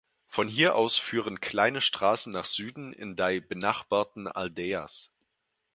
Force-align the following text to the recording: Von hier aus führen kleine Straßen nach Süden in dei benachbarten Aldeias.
Von 0.25 0.47
hier 0.47 0.73
aus 0.73 0.97
führen 0.97 1.41
kleine 1.41 1.79
Straßen 1.79 2.33
nach 2.33 2.45
Süden 2.45 2.91
in 2.91 3.15
dei 3.15 3.39
benachbarten 3.39 4.27
Aldeias. 4.27 5.13